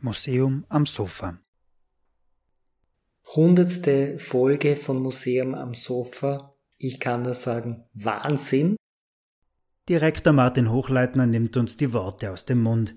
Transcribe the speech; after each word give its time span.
Museum 0.00 0.66
am 0.68 0.84
Sofa. 0.84 1.38
Hundertste 3.34 4.18
Folge 4.18 4.76
von 4.76 5.00
Museum 5.00 5.54
am 5.54 5.72
Sofa. 5.72 6.54
Ich 6.76 7.00
kann 7.00 7.22
nur 7.22 7.32
sagen, 7.32 7.84
Wahnsinn. 7.94 8.76
Direktor 9.88 10.34
Martin 10.34 10.70
Hochleitner 10.70 11.24
nimmt 11.26 11.56
uns 11.56 11.78
die 11.78 11.94
Worte 11.94 12.30
aus 12.30 12.44
dem 12.44 12.62
Mund. 12.62 12.94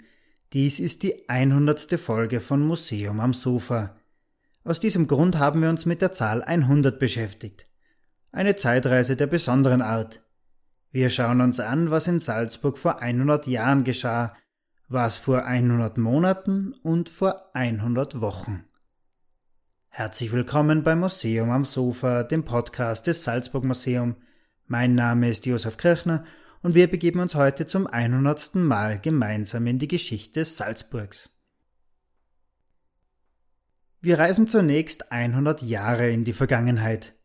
Dies 0.51 0.81
ist 0.81 1.03
die 1.03 1.29
100. 1.29 1.97
Folge 1.97 2.41
von 2.41 2.61
Museum 2.61 3.21
am 3.21 3.33
Sofa. 3.33 3.95
Aus 4.65 4.81
diesem 4.81 5.07
Grund 5.07 5.39
haben 5.39 5.61
wir 5.61 5.69
uns 5.69 5.85
mit 5.85 6.01
der 6.01 6.11
Zahl 6.11 6.43
100 6.43 6.99
beschäftigt. 6.99 7.67
Eine 8.33 8.57
Zeitreise 8.57 9.15
der 9.15 9.27
besonderen 9.27 9.81
Art. 9.81 10.24
Wir 10.95 11.09
schauen 11.09 11.41
uns 11.41 11.59
an, 11.59 11.91
was 11.91 12.07
in 12.07 12.21
Salzburg 12.21 12.77
vor 12.77 13.01
100 13.01 13.47
Jahren 13.47 13.83
geschah, 13.83 14.33
was 14.87 15.17
vor 15.17 15.43
100 15.43 15.97
Monaten 15.97 16.71
und 16.83 17.09
vor 17.09 17.53
100 17.53 18.21
Wochen. 18.21 18.63
Herzlich 19.89 20.31
willkommen 20.31 20.83
beim 20.83 21.01
Museum 21.01 21.51
am 21.51 21.65
Sofa, 21.65 22.23
dem 22.23 22.45
Podcast 22.45 23.07
des 23.07 23.25
Salzburg 23.25 23.65
Museum. 23.65 24.15
Mein 24.67 24.95
Name 24.95 25.29
ist 25.29 25.45
Josef 25.45 25.75
Kirchner 25.75 26.23
und 26.61 26.75
wir 26.75 26.89
begeben 26.89 27.19
uns 27.19 27.35
heute 27.35 27.67
zum 27.67 27.87
100. 27.87 28.55
Mal 28.55 28.97
gemeinsam 28.97 29.67
in 29.67 29.79
die 29.79 29.89
Geschichte 29.89 30.45
Salzburgs. 30.45 31.29
Wir 33.99 34.17
reisen 34.17 34.47
zunächst 34.47 35.11
100 35.11 35.61
Jahre 35.61 36.09
in 36.09 36.23
die 36.23 36.31
Vergangenheit. 36.31 37.15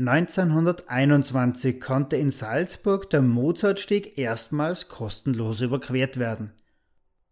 1921 0.00 1.78
konnte 1.78 2.16
in 2.16 2.30
Salzburg 2.30 3.10
der 3.10 3.20
Mozartsteg 3.20 4.16
erstmals 4.16 4.88
kostenlos 4.88 5.60
überquert 5.60 6.18
werden. 6.18 6.52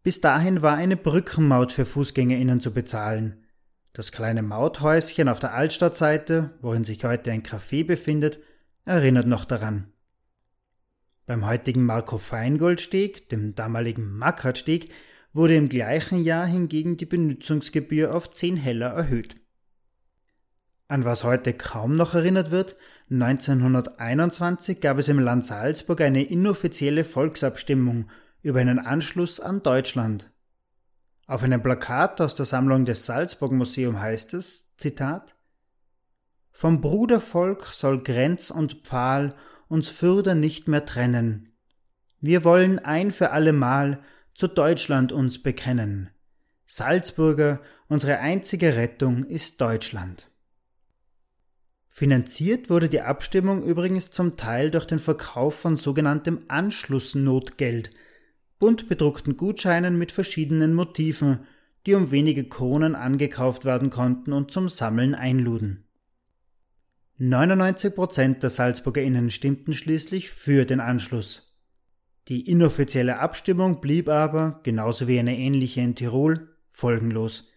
Bis 0.02 0.20
dahin 0.20 0.60
war 0.60 0.76
eine 0.76 0.98
Brückenmaut 0.98 1.72
für 1.72 1.86
FußgängerInnen 1.86 2.60
zu 2.60 2.74
bezahlen. 2.74 3.42
Das 3.94 4.12
kleine 4.12 4.42
Mauthäuschen 4.42 5.30
auf 5.30 5.40
der 5.40 5.54
Altstadtseite, 5.54 6.50
worin 6.60 6.84
sich 6.84 7.02
heute 7.04 7.32
ein 7.32 7.42
Café 7.42 7.86
befindet, 7.86 8.38
erinnert 8.84 9.26
noch 9.26 9.46
daran. 9.46 9.90
Beim 11.24 11.46
heutigen 11.46 11.86
Marco-Feingold-Steg, 11.86 13.30
dem 13.30 13.54
damaligen 13.54 14.12
Mackert-Steg, 14.18 14.90
wurde 15.32 15.56
im 15.56 15.70
gleichen 15.70 16.22
Jahr 16.22 16.44
hingegen 16.46 16.98
die 16.98 17.06
Benutzungsgebühr 17.06 18.14
auf 18.14 18.30
10 18.30 18.56
Heller 18.56 18.88
erhöht. 18.88 19.36
An 20.90 21.04
was 21.04 21.22
heute 21.22 21.52
kaum 21.52 21.96
noch 21.96 22.14
erinnert 22.14 22.50
wird, 22.50 22.74
1921 23.10 24.80
gab 24.80 24.96
es 24.96 25.08
im 25.08 25.18
Land 25.18 25.44
Salzburg 25.44 26.00
eine 26.00 26.22
inoffizielle 26.22 27.04
Volksabstimmung 27.04 28.08
über 28.40 28.60
einen 28.60 28.78
Anschluss 28.78 29.38
an 29.38 29.62
Deutschland. 29.62 30.30
Auf 31.26 31.42
einem 31.42 31.62
Plakat 31.62 32.22
aus 32.22 32.34
der 32.34 32.46
Sammlung 32.46 32.86
des 32.86 33.04
Salzburg 33.04 33.52
Museum 33.52 34.00
heißt 34.00 34.32
es, 34.32 34.74
Zitat, 34.78 35.34
Vom 36.52 36.80
Brudervolk 36.80 37.66
soll 37.66 38.02
Grenz 38.02 38.50
und 38.50 38.86
Pfahl 38.86 39.34
uns 39.68 39.90
fürder 39.90 40.34
nicht 40.34 40.68
mehr 40.68 40.86
trennen. 40.86 41.52
Wir 42.22 42.44
wollen 42.44 42.78
ein 42.78 43.10
für 43.10 43.30
allemal 43.30 44.00
zu 44.32 44.48
Deutschland 44.48 45.12
uns 45.12 45.42
bekennen. 45.42 46.08
Salzburger, 46.64 47.60
unsere 47.88 48.20
einzige 48.20 48.76
Rettung 48.76 49.24
ist 49.24 49.60
Deutschland. 49.60 50.30
Finanziert 51.98 52.70
wurde 52.70 52.88
die 52.88 53.00
Abstimmung 53.00 53.64
übrigens 53.64 54.12
zum 54.12 54.36
Teil 54.36 54.70
durch 54.70 54.84
den 54.84 55.00
Verkauf 55.00 55.56
von 55.56 55.74
sogenanntem 55.74 56.44
Anschlussnotgeld, 56.46 57.90
bunt 58.60 58.88
bedruckten 58.88 59.36
Gutscheinen 59.36 59.98
mit 59.98 60.12
verschiedenen 60.12 60.74
Motiven, 60.74 61.40
die 61.86 61.94
um 61.94 62.12
wenige 62.12 62.48
Kronen 62.48 62.94
angekauft 62.94 63.64
werden 63.64 63.90
konnten 63.90 64.32
und 64.32 64.52
zum 64.52 64.68
Sammeln 64.68 65.16
einluden. 65.16 65.88
99 67.16 67.92
Prozent 67.96 68.44
der 68.44 68.50
SalzburgerInnen 68.50 69.28
stimmten 69.30 69.74
schließlich 69.74 70.30
für 70.30 70.66
den 70.66 70.78
Anschluss. 70.78 71.58
Die 72.28 72.48
inoffizielle 72.48 73.18
Abstimmung 73.18 73.80
blieb 73.80 74.08
aber, 74.08 74.60
genauso 74.62 75.08
wie 75.08 75.18
eine 75.18 75.36
ähnliche 75.36 75.80
in 75.80 75.96
Tirol, 75.96 76.48
folgenlos. 76.70 77.48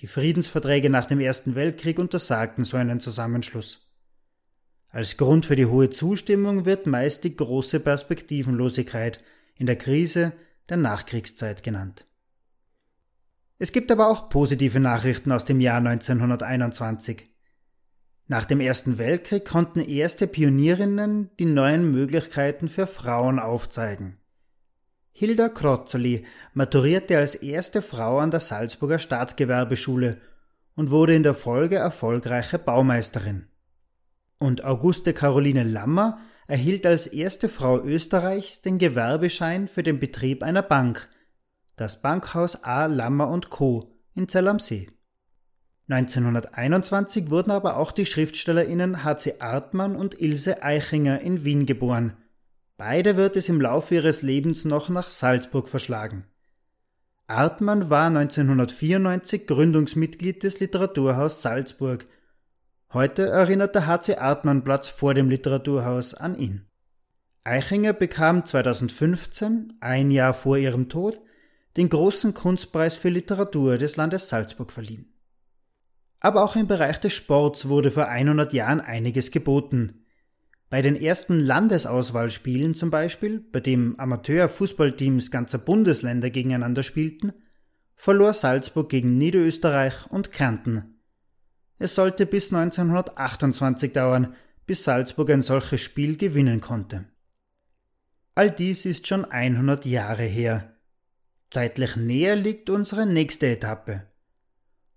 Die 0.00 0.06
Friedensverträge 0.06 0.90
nach 0.90 1.06
dem 1.06 1.18
Ersten 1.18 1.54
Weltkrieg 1.54 1.98
untersagten 1.98 2.64
so 2.64 2.76
einen 2.76 3.00
Zusammenschluss. 3.00 3.88
Als 4.90 5.16
Grund 5.16 5.44
für 5.44 5.56
die 5.56 5.66
hohe 5.66 5.90
Zustimmung 5.90 6.64
wird 6.64 6.86
meist 6.86 7.24
die 7.24 7.36
große 7.36 7.80
Perspektivenlosigkeit 7.80 9.22
in 9.56 9.66
der 9.66 9.76
Krise 9.76 10.32
der 10.68 10.76
Nachkriegszeit 10.76 11.62
genannt. 11.62 12.06
Es 13.58 13.72
gibt 13.72 13.90
aber 13.90 14.08
auch 14.08 14.28
positive 14.28 14.78
Nachrichten 14.78 15.32
aus 15.32 15.44
dem 15.44 15.60
Jahr 15.60 15.78
1921. 15.78 17.28
Nach 18.28 18.44
dem 18.44 18.60
Ersten 18.60 18.98
Weltkrieg 18.98 19.44
konnten 19.44 19.80
erste 19.80 20.28
Pionierinnen 20.28 21.30
die 21.38 21.44
neuen 21.44 21.90
Möglichkeiten 21.90 22.68
für 22.68 22.86
Frauen 22.86 23.40
aufzeigen. 23.40 24.18
Hilda 25.18 25.48
Krotzoli 25.48 26.24
maturierte 26.54 27.18
als 27.18 27.34
erste 27.34 27.82
Frau 27.82 28.20
an 28.20 28.30
der 28.30 28.38
Salzburger 28.38 29.00
Staatsgewerbeschule 29.00 30.20
und 30.76 30.92
wurde 30.92 31.16
in 31.16 31.24
der 31.24 31.34
Folge 31.34 31.74
erfolgreiche 31.74 32.56
Baumeisterin. 32.56 33.48
Und 34.38 34.62
Auguste 34.62 35.12
Caroline 35.12 35.64
Lammer 35.64 36.20
erhielt 36.46 36.86
als 36.86 37.08
erste 37.08 37.48
Frau 37.48 37.82
Österreichs 37.82 38.62
den 38.62 38.78
Gewerbeschein 38.78 39.66
für 39.66 39.82
den 39.82 39.98
Betrieb 39.98 40.44
einer 40.44 40.62
Bank, 40.62 41.08
das 41.74 42.00
Bankhaus 42.00 42.62
A. 42.62 42.86
Lammer 42.86 43.26
und 43.26 43.50
Co. 43.50 43.90
in 44.14 44.28
Zell 44.28 44.46
am 44.46 44.60
See. 44.60 44.88
1921 45.88 47.28
wurden 47.28 47.50
aber 47.50 47.76
auch 47.76 47.90
die 47.90 48.06
SchriftstellerInnen 48.06 49.02
H.C. 49.02 49.40
Artmann 49.40 49.96
und 49.96 50.20
Ilse 50.20 50.62
Eichinger 50.62 51.20
in 51.22 51.44
Wien 51.44 51.66
geboren– 51.66 52.16
Beide 52.78 53.16
wird 53.16 53.36
es 53.36 53.48
im 53.48 53.60
Laufe 53.60 53.96
ihres 53.96 54.22
Lebens 54.22 54.64
noch 54.64 54.88
nach 54.88 55.10
Salzburg 55.10 55.68
verschlagen. 55.68 56.24
Artmann 57.26 57.90
war 57.90 58.06
1994 58.06 59.48
Gründungsmitglied 59.48 60.44
des 60.44 60.60
Literaturhaus 60.60 61.42
Salzburg. 61.42 62.06
Heute 62.92 63.26
erinnert 63.26 63.74
der 63.74 63.88
HC 63.88 64.18
Artmann 64.18 64.62
Platz 64.62 64.88
vor 64.88 65.12
dem 65.12 65.28
Literaturhaus 65.28 66.14
an 66.14 66.36
ihn. 66.36 66.66
Eichinger 67.42 67.94
bekam 67.94 68.46
2015, 68.46 69.74
ein 69.80 70.12
Jahr 70.12 70.32
vor 70.32 70.56
ihrem 70.56 70.88
Tod, 70.88 71.20
den 71.76 71.88
großen 71.88 72.32
Kunstpreis 72.32 72.96
für 72.96 73.08
Literatur 73.08 73.76
des 73.76 73.96
Landes 73.96 74.28
Salzburg 74.28 74.70
verliehen. 74.70 75.12
Aber 76.20 76.44
auch 76.44 76.54
im 76.54 76.68
Bereich 76.68 77.00
des 77.00 77.12
Sports 77.12 77.68
wurde 77.68 77.90
vor 77.90 78.06
100 78.06 78.52
Jahren 78.52 78.80
einiges 78.80 79.32
geboten. 79.32 80.04
Bei 80.70 80.82
den 80.82 80.96
ersten 80.96 81.40
Landesauswahlspielen 81.40 82.74
zum 82.74 82.90
Beispiel, 82.90 83.40
bei 83.40 83.60
dem 83.60 83.98
Amateurfußballteams 83.98 85.30
ganzer 85.30 85.58
Bundesländer 85.58 86.28
gegeneinander 86.28 86.82
spielten, 86.82 87.32
verlor 87.94 88.34
Salzburg 88.34 88.90
gegen 88.90 89.16
Niederösterreich 89.16 90.06
und 90.10 90.30
Kärnten. 90.30 91.00
Es 91.78 91.94
sollte 91.94 92.26
bis 92.26 92.52
1928 92.52 93.92
dauern, 93.92 94.34
bis 94.66 94.84
Salzburg 94.84 95.30
ein 95.30 95.42
solches 95.42 95.80
Spiel 95.80 96.16
gewinnen 96.16 96.60
konnte. 96.60 97.06
All 98.34 98.50
dies 98.50 98.84
ist 98.84 99.08
schon 99.08 99.24
100 99.24 99.86
Jahre 99.86 100.22
her. 100.22 100.76
Zeitlich 101.50 101.96
näher 101.96 102.36
liegt 102.36 102.68
unsere 102.68 103.06
nächste 103.06 103.46
Etappe. 103.46 104.02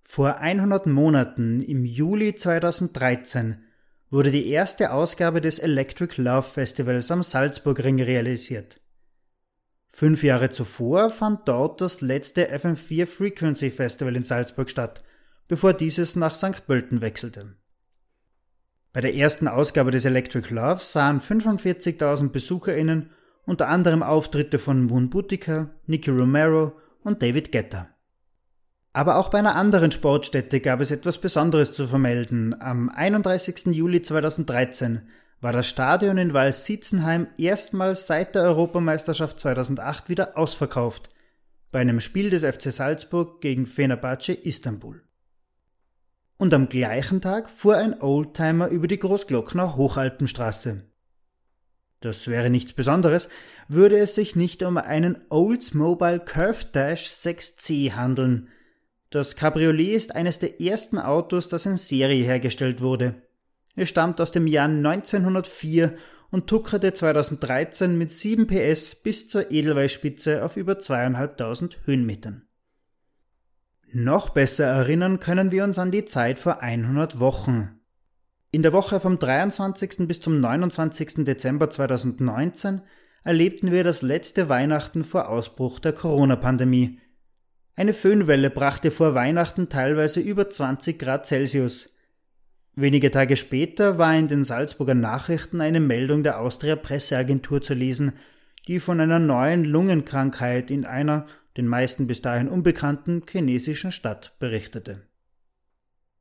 Vor 0.04 0.38
100 0.38 0.86
Monaten, 0.86 1.62
im 1.62 1.86
Juli 1.86 2.36
2013, 2.36 3.64
wurde 4.12 4.30
die 4.30 4.48
erste 4.48 4.92
Ausgabe 4.92 5.40
des 5.40 5.58
Electric 5.58 6.22
Love 6.22 6.44
Festivals 6.44 7.10
am 7.10 7.24
Salzburgring 7.24 8.02
realisiert. 8.02 8.82
Fünf 9.90 10.24
Jahre 10.24 10.50
zuvor 10.50 11.10
fand 11.10 11.48
dort 11.48 11.82
das 11.82 12.02
letzte 12.02 12.54
FM4 12.54 13.08
Frequency 13.08 13.72
Festival 13.72 14.16
in 14.16 14.24
Salzburg 14.24 14.70
statt, 14.70 15.04
bevor 15.48 15.74
dieses 15.74 16.16
nach 16.16 16.36
St. 16.36 16.66
Pölten 16.68 17.02
wechselte. 17.02 17.56
Bei 18.94 19.00
der 19.00 19.16
ersten 19.16 19.48
Ausgabe 19.48 19.92
des 19.92 20.04
Electric 20.04 20.54
Love 20.54 20.82
sahen 20.82 21.22
45.000 21.22 22.30
BesucherInnen 22.30 23.10
unter 23.46 23.70
anderem 23.70 24.04
Auftritte 24.04 24.60
von 24.60 24.84
Moon 24.84 25.10
Boutica, 25.10 25.70
Nicky 25.88 26.12
Romero 26.12 26.78
und 27.04 27.22
David 27.22 27.52
Guetta. 27.52 27.90
Aber 28.94 29.16
auch 29.18 29.30
bei 29.30 29.40
einer 29.40 29.56
anderen 29.56 29.92
Sportstätte 29.92 30.60
gab 30.60 30.82
es 30.82 30.92
etwas 30.92 31.18
Besonderes 31.18 31.72
zu 31.72 31.88
vermelden. 31.88 32.60
Am 32.60 32.90
31. 32.90 33.68
Juli 33.68 34.02
2013 34.02 35.02
war 35.40 35.54
das 35.54 35.68
Stadion 35.68 36.18
in 36.18 36.34
Wals-Sitzenheim 36.34 37.28
erstmals 37.38 38.06
seit 38.06 38.36
der 38.36 38.44
Europameisterschaft 38.44 39.40
2008 39.40 40.10
wieder 40.10 40.38
ausverkauft, 40.38 41.10
bei 41.72 41.80
einem 41.80 42.02
Spiel 42.02 42.30
des 42.30 42.44
FC 42.44 42.74
Salzburg 42.74 43.42
gegen 43.42 43.66
Fenerbahce 43.66 44.34
Istanbul. 44.34 45.02
Und 46.38 46.54
am 46.54 46.70
gleichen 46.70 47.22
Tag 47.22 47.50
fuhr 47.50 47.78
ein 47.78 48.02
Oldtimer 48.02 48.68
über 48.68 48.88
die 48.88 49.00
Großglockner 49.00 49.78
Hochalpenstraße. 49.78 50.82
Das 52.02 52.28
wäre 52.28 52.50
nichts 52.50 52.74
Besonderes, 52.74 53.30
würde 53.68 53.98
es 54.00 54.16
sich 54.16 54.36
nicht 54.36 54.64
um 54.64 54.78
einen 54.78 55.18
Oldsmobile 55.30 56.20
Curve 56.20 56.66
Dash 56.74 57.08
6C 57.08 57.94
handeln. 57.94 58.50
Das 59.12 59.36
Cabriolet 59.36 59.94
ist 59.94 60.16
eines 60.16 60.40
der 60.40 60.62
ersten 60.62 60.98
Autos, 60.98 61.50
das 61.50 61.66
in 61.66 61.76
Serie 61.76 62.24
hergestellt 62.24 62.82
wurde. 62.82 63.22
Es 63.76 63.90
stammt 63.90 64.22
aus 64.22 64.32
dem 64.32 64.48
Jahr 64.48 64.70
1904 64.70 65.96
und 66.32 66.48
tuckerte 66.48 66.94
2013 66.94 67.98
mit 67.98 68.10
7 68.10 68.48
PS 68.48 68.96
bis 68.96 69.28
zur 69.28 69.52
Edelweißspitze 69.52 70.46
auf 70.46 70.56
über 70.56 70.80
2500 70.80 71.86
Höhenmetern. 71.86 72.44
Noch 73.92 74.30
besser 74.30 74.66
erinnern 74.66 75.20
können 75.20 75.52
wir 75.52 75.66
uns 75.66 75.78
an 75.78 75.92
die 75.92 76.06
Zeit 76.06 76.40
vor 76.40 76.62
100 76.62 77.20
Wochen. 77.20 77.82
In 78.52 78.64
der 78.64 78.72
Woche 78.72 79.02
vom 79.02 79.20
23. 79.20 80.08
bis 80.08 80.22
zum 80.22 80.40
29. 80.40 81.26
Dezember 81.26 81.70
2019 81.70 82.82
erlebten 83.26 83.74
wir 83.74 83.84
das 83.84 84.02
letzte 84.02 84.48
Weihnachten 84.48 85.04
vor 85.04 85.28
Ausbruch 85.28 85.80
der 85.80 85.92
Corona-Pandemie. 85.92 87.00
Eine 87.76 87.94
Föhnwelle 87.94 88.50
brachte 88.50 88.92
vor 88.92 89.16
Weihnachten 89.16 89.70
teilweise 89.70 90.20
über 90.20 90.50
20 90.50 91.00
Grad 91.00 91.26
Celsius. 91.26 91.96
Wenige 92.76 93.12
Tage 93.12 93.36
später 93.38 93.98
war 93.98 94.16
in 94.16 94.28
den 94.28 94.44
Salzburger 94.44 94.96
Nachrichten 94.96 95.62
eine 95.62 95.80
Meldung 95.80 96.24
der 96.24 96.40
Austria 96.40 96.76
Presseagentur 96.76 97.62
zu 97.62 97.74
lesen, 97.74 98.14
die 98.68 98.80
von 98.80 99.00
einer 99.00 99.20
neuen 99.20 99.66
Lungenkrankheit 99.66 100.72
in 100.72 100.86
einer 100.86 101.26
den 101.58 101.68
meisten 101.68 102.08
bis 102.08 102.22
dahin 102.22 102.48
unbekannten 102.48 103.24
chinesischen 103.30 103.92
Stadt 103.92 104.36
berichtete. 104.40 105.02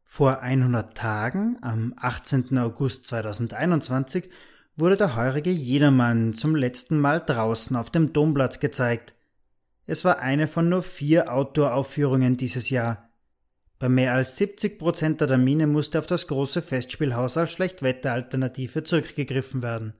Vor 0.04 0.40
100 0.40 0.96
Tagen, 0.96 1.58
am 1.60 1.94
18. 1.96 2.58
August 2.58 3.06
2021, 3.06 4.28
wurde 4.76 4.96
der 4.96 5.14
heurige 5.14 5.50
Jedermann 5.50 6.32
zum 6.32 6.56
letzten 6.56 6.98
Mal 6.98 7.20
draußen 7.20 7.76
auf 7.76 7.90
dem 7.90 8.12
Domplatz 8.12 8.58
gezeigt. 8.58 9.14
Es 9.90 10.04
war 10.04 10.20
eine 10.20 10.46
von 10.46 10.68
nur 10.68 10.84
vier 10.84 11.32
Outdoor-Aufführungen 11.32 12.36
dieses 12.36 12.70
Jahr. 12.70 13.10
Bei 13.80 13.88
mehr 13.88 14.14
als 14.14 14.36
70 14.36 14.78
Prozent 14.78 15.20
der 15.20 15.26
Termine 15.26 15.66
musste 15.66 15.98
auf 15.98 16.06
das 16.06 16.28
große 16.28 16.62
Festspielhaus 16.62 17.36
als 17.36 17.50
Schlechtwetteralternative 17.50 18.84
zurückgegriffen 18.84 19.62
werden. 19.62 19.94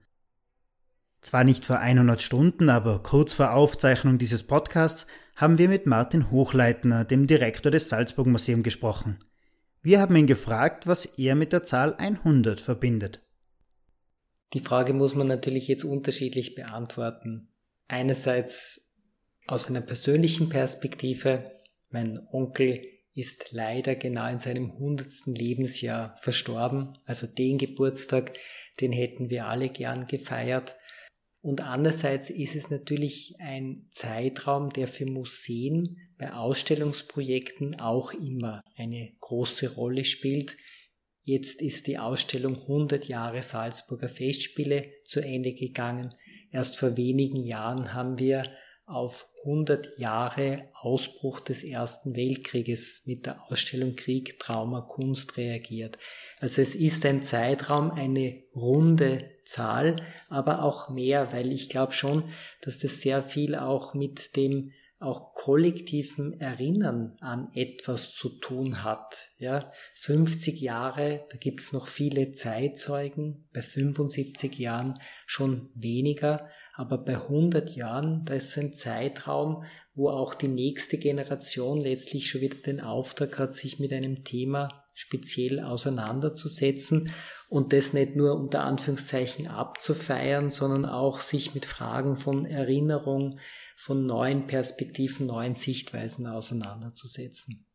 Zwar 1.19 1.43
nicht 1.43 1.65
vor 1.65 1.79
100 1.79 2.21
Stunden, 2.21 2.69
aber 2.69 3.03
kurz 3.03 3.33
vor 3.33 3.51
Aufzeichnung 3.51 4.17
dieses 4.17 4.43
Podcasts 4.43 5.07
haben 5.35 5.57
wir 5.57 5.67
mit 5.67 5.87
Martin 5.87 6.31
Hochleitner, 6.31 7.03
dem 7.03 7.27
Direktor 7.27 7.69
des 7.69 7.89
Salzburg 7.89 8.27
Museum, 8.27 8.63
gesprochen. 8.63 9.19
Wir 9.81 9.99
haben 9.99 10.15
ihn 10.15 10.25
gefragt, 10.25 10.87
was 10.87 11.03
er 11.03 11.35
mit 11.35 11.51
der 11.51 11.63
Zahl 11.63 11.95
100 11.95 12.61
verbindet. 12.61 13.21
Die 14.53 14.61
Frage 14.61 14.93
muss 14.93 15.15
man 15.15 15.27
natürlich 15.27 15.67
jetzt 15.67 15.83
unterschiedlich 15.83 16.55
beantworten. 16.55 17.49
Einerseits 17.89 18.90
aus 19.51 19.67
einer 19.67 19.81
persönlichen 19.81 20.47
Perspektive. 20.47 21.51
Mein 21.89 22.25
Onkel 22.31 22.87
ist 23.13 23.51
leider 23.51 23.95
genau 23.95 24.29
in 24.29 24.39
seinem 24.39 24.79
hundertsten 24.79 25.35
Lebensjahr 25.35 26.15
verstorben. 26.21 26.97
Also 27.03 27.27
den 27.27 27.57
Geburtstag, 27.57 28.37
den 28.79 28.93
hätten 28.93 29.29
wir 29.29 29.47
alle 29.47 29.67
gern 29.67 30.07
gefeiert. 30.07 30.75
Und 31.41 31.61
andererseits 31.61 32.29
ist 32.29 32.55
es 32.55 32.69
natürlich 32.69 33.33
ein 33.39 33.87
Zeitraum, 33.89 34.69
der 34.69 34.87
für 34.87 35.05
Museen 35.05 35.97
bei 36.17 36.31
Ausstellungsprojekten 36.31 37.77
auch 37.81 38.13
immer 38.13 38.61
eine 38.77 39.11
große 39.19 39.73
Rolle 39.73 40.05
spielt. 40.05 40.55
Jetzt 41.23 41.61
ist 41.61 41.87
die 41.87 41.97
Ausstellung 41.97 42.55
100 42.55 43.09
Jahre 43.09 43.41
Salzburger 43.41 44.07
Festspiele 44.07 44.93
zu 45.03 45.19
Ende 45.19 45.53
gegangen. 45.53 46.15
Erst 46.51 46.77
vor 46.77 46.95
wenigen 46.95 47.43
Jahren 47.43 47.93
haben 47.93 48.17
wir 48.17 48.43
auf 48.91 49.27
100 49.43 49.97
Jahre 49.97 50.69
Ausbruch 50.73 51.39
des 51.39 51.63
Ersten 51.63 52.15
Weltkrieges 52.15 53.03
mit 53.05 53.25
der 53.25 53.41
Ausstellung 53.49 53.95
Krieg, 53.95 54.39
Trauma, 54.39 54.81
Kunst 54.81 55.37
reagiert. 55.37 55.97
Also 56.39 56.61
es 56.61 56.75
ist 56.75 57.05
ein 57.05 57.23
Zeitraum, 57.23 57.91
eine 57.91 58.43
runde 58.55 59.31
Zahl, 59.43 59.95
aber 60.29 60.63
auch 60.63 60.89
mehr, 60.89 61.33
weil 61.33 61.51
ich 61.51 61.69
glaube 61.69 61.93
schon, 61.93 62.23
dass 62.61 62.79
das 62.79 63.01
sehr 63.01 63.21
viel 63.21 63.55
auch 63.55 63.93
mit 63.93 64.35
dem 64.35 64.71
auch 65.01 65.33
kollektiven 65.33 66.39
Erinnern 66.39 67.17
an 67.21 67.49
etwas 67.53 68.13
zu 68.13 68.29
tun 68.39 68.83
hat. 68.83 69.29
Ja, 69.39 69.71
50 69.95 70.61
Jahre, 70.61 71.25
da 71.29 71.37
gibt's 71.37 71.73
noch 71.73 71.87
viele 71.87 72.31
Zeitzeugen, 72.31 73.47
bei 73.51 73.61
75 73.61 74.57
Jahren 74.59 74.99
schon 75.25 75.71
weniger, 75.73 76.47
aber 76.73 76.99
bei 76.99 77.15
100 77.15 77.75
Jahren, 77.75 78.25
da 78.25 78.35
ist 78.35 78.51
so 78.51 78.61
ein 78.61 78.73
Zeitraum, 78.73 79.63
wo 79.95 80.09
auch 80.09 80.35
die 80.35 80.47
nächste 80.47 80.97
Generation 80.97 81.81
letztlich 81.81 82.29
schon 82.29 82.41
wieder 82.41 82.57
den 82.57 82.79
Auftrag 82.79 83.39
hat, 83.39 83.53
sich 83.53 83.79
mit 83.79 83.91
einem 83.93 84.23
Thema 84.23 84.85
speziell 84.93 85.61
auseinanderzusetzen 85.61 87.11
und 87.51 87.73
das 87.73 87.91
nicht 87.91 88.15
nur 88.15 88.35
unter 88.39 88.63
Anführungszeichen 88.63 89.49
abzufeiern, 89.49 90.49
sondern 90.49 90.85
auch 90.85 91.19
sich 91.19 91.53
mit 91.53 91.65
Fragen 91.65 92.15
von 92.15 92.45
Erinnerung, 92.45 93.39
von 93.75 94.05
neuen 94.05 94.47
Perspektiven, 94.47 95.27
neuen 95.27 95.53
Sichtweisen 95.53 96.27
auseinanderzusetzen. 96.27 97.67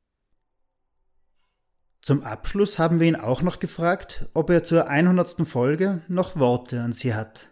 Zum 2.01 2.23
Abschluss 2.23 2.79
haben 2.79 3.01
wir 3.01 3.07
ihn 3.07 3.17
auch 3.17 3.43
noch 3.43 3.59
gefragt, 3.59 4.31
ob 4.33 4.49
er 4.49 4.65
zur 4.65 4.89
100. 4.89 5.47
Folge 5.47 6.03
noch 6.09 6.37
Worte 6.37 6.81
an 6.81 6.93
Sie 6.93 7.13
hat. 7.13 7.51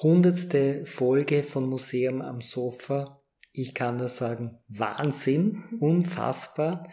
Hundertste 0.00 0.86
Folge 0.86 1.42
von 1.42 1.68
Museum 1.68 2.22
am 2.22 2.40
Sofa. 2.40 3.20
Ich 3.50 3.74
kann 3.74 3.96
nur 3.96 4.08
sagen, 4.08 4.60
Wahnsinn, 4.68 5.64
unfassbar 5.80 6.84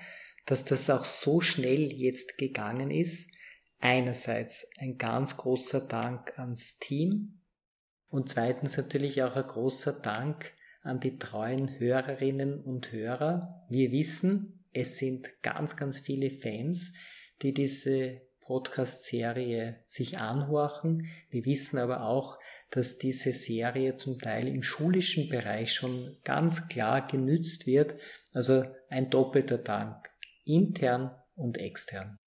dass 0.46 0.64
das 0.64 0.90
auch 0.90 1.04
so 1.04 1.42
schnell 1.42 1.92
jetzt 1.92 2.38
gegangen 2.38 2.92
ist. 2.92 3.32
Einerseits 3.80 4.68
ein 4.78 4.98
ganz 4.98 5.38
großer 5.38 5.82
Dank 5.82 6.38
ans 6.40 6.80
Team 6.80 7.42
und 8.10 8.30
zweitens 8.30 8.78
natürlich 8.78 9.22
auch 9.24 9.36
ein 9.36 9.48
großer 9.48 9.94
Dank 9.94 10.54
an 10.82 11.00
die 11.00 11.18
treuen 11.18 11.80
Hörerinnen 11.80 12.64
und 12.64 12.92
Hörer. 12.92 13.66
Wir 13.70 13.92
wissen, 13.92 14.64
es 14.72 14.98
sind 14.98 15.42
ganz, 15.42 15.76
ganz 15.76 16.00
viele 16.00 16.30
Fans, 16.30 16.94
die 17.42 17.54
diese 17.54 18.22
Podcast-Serie 18.42 19.82
sich 19.86 20.20
anhorchen. 20.20 21.08
Wir 21.30 21.46
wissen 21.46 21.80
aber 21.80 22.06
auch, 22.06 22.40
dass 22.70 22.98
diese 22.98 23.34
Serie 23.34 23.96
zum 23.96 24.20
Teil 24.20 24.48
im 24.48 24.62
schulischen 24.62 25.30
Bereich 25.30 25.74
schon 25.74 26.18
ganz 26.24 26.68
klar 26.68 27.08
genützt 27.08 27.66
wird. 27.66 27.96
Also 28.34 28.64
ein 28.90 29.10
doppelter 29.10 29.58
Dank 29.58 30.10
intern 30.46 31.16
und 31.36 31.58
extern. 31.58 32.20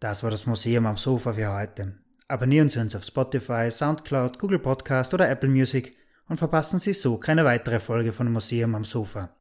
Das 0.00 0.22
war 0.22 0.30
das 0.30 0.46
Museum 0.46 0.86
am 0.86 0.96
Sofa 0.96 1.32
für 1.32 1.52
heute. 1.52 1.94
Abonnieren 2.28 2.68
Sie 2.68 2.78
uns 2.78 2.94
auf 2.94 3.04
Spotify, 3.04 3.70
Soundcloud, 3.70 4.38
Google 4.38 4.60
Podcast 4.60 5.12
oder 5.12 5.28
Apple 5.28 5.48
Music 5.48 5.96
und 6.28 6.36
verpassen 6.36 6.78
Sie 6.78 6.92
so 6.92 7.16
keine 7.16 7.44
weitere 7.44 7.80
Folge 7.80 8.12
von 8.12 8.30
Museum 8.30 8.74
am 8.74 8.84
Sofa. 8.84 9.34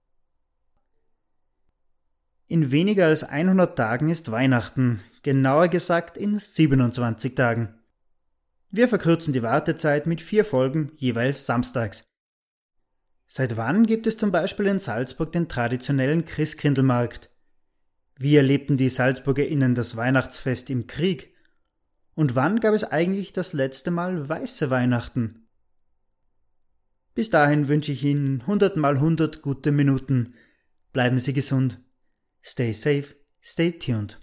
In 2.47 2.71
weniger 2.71 3.07
als 3.07 3.23
100 3.23 3.77
Tagen 3.77 4.09
ist 4.09 4.31
Weihnachten, 4.31 5.01
genauer 5.21 5.67
gesagt 5.67 6.17
in 6.17 6.39
27 6.39 7.35
Tagen. 7.35 7.75
Wir 8.71 8.87
verkürzen 8.87 9.33
die 9.33 9.43
Wartezeit 9.43 10.07
mit 10.07 10.21
vier 10.21 10.43
Folgen 10.43 10.91
jeweils 10.95 11.45
samstags. 11.45 12.05
Seit 13.27 13.57
wann 13.57 13.85
gibt 13.85 14.07
es 14.07 14.17
zum 14.17 14.31
Beispiel 14.31 14.67
in 14.67 14.79
Salzburg 14.79 15.33
den 15.33 15.49
traditionellen 15.49 16.25
Christkindlmarkt? 16.25 17.29
Wie 18.17 18.35
erlebten 18.35 18.77
die 18.77 18.89
SalzburgerInnen 18.89 19.75
das 19.75 19.95
Weihnachtsfest 19.95 20.69
im 20.69 20.87
Krieg? 20.87 21.33
Und 22.15 22.33
wann 22.35 22.59
gab 22.59 22.73
es 22.73 22.83
eigentlich 22.83 23.31
das 23.31 23.53
letzte 23.53 23.91
Mal 23.91 24.27
weiße 24.27 24.69
Weihnachten? 24.71 25.47
Bis 27.13 27.29
dahin 27.29 27.67
wünsche 27.67 27.91
ich 27.91 28.03
Ihnen 28.03 28.41
100 28.41 28.77
mal 28.77 28.95
100 28.95 29.41
gute 29.41 29.71
Minuten. 29.71 30.33
Bleiben 30.93 31.19
Sie 31.19 31.33
gesund. 31.33 31.79
Stay 32.43 32.73
safe, 32.73 33.15
stay 33.41 33.71
tuned. 33.71 34.19